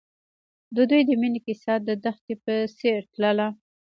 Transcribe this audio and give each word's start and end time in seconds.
د 0.75 0.77
دوی 0.89 1.01
د 1.07 1.11
مینې 1.21 1.39
کیسه 1.45 1.73
د 1.87 1.89
دښته 2.03 2.33
په 2.43 2.53
څېر 2.79 2.99
تلله. 3.13 3.47